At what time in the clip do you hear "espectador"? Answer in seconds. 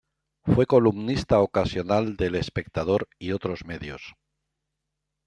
2.35-3.07